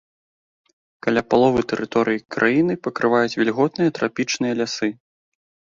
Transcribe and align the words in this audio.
Каля 1.07 1.21
паловы 1.33 1.61
тэрыторыі 1.73 2.23
краіны 2.37 2.73
пакрываюць 2.89 3.37
вільготныя 3.43 3.89
трапічныя 4.01 4.53
лясы. 4.65 4.95